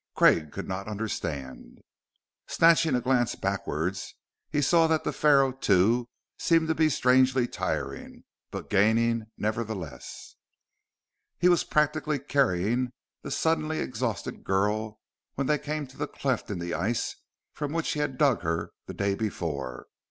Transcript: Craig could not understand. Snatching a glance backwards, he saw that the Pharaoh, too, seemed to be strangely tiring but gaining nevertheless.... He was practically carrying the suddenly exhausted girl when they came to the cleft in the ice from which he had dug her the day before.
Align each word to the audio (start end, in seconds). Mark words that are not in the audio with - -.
Craig 0.15 0.51
could 0.51 0.67
not 0.67 0.87
understand. 0.87 1.77
Snatching 2.47 2.95
a 2.95 3.01
glance 3.01 3.35
backwards, 3.35 4.15
he 4.49 4.59
saw 4.59 4.87
that 4.87 5.03
the 5.03 5.13
Pharaoh, 5.13 5.51
too, 5.51 6.07
seemed 6.39 6.69
to 6.69 6.73
be 6.73 6.89
strangely 6.89 7.47
tiring 7.47 8.23
but 8.49 8.71
gaining 8.71 9.27
nevertheless.... 9.37 10.37
He 11.37 11.49
was 11.49 11.63
practically 11.63 12.17
carrying 12.17 12.93
the 13.21 13.29
suddenly 13.29 13.77
exhausted 13.77 14.43
girl 14.43 14.99
when 15.35 15.45
they 15.45 15.59
came 15.59 15.85
to 15.85 15.97
the 15.97 16.07
cleft 16.07 16.49
in 16.49 16.57
the 16.57 16.73
ice 16.73 17.17
from 17.53 17.71
which 17.71 17.91
he 17.91 17.99
had 17.99 18.17
dug 18.17 18.41
her 18.41 18.71
the 18.87 18.95
day 18.95 19.13
before. 19.13 19.85